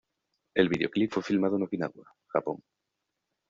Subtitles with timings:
[0.55, 2.63] El videoclip fue filmado en Okinawa, Japón.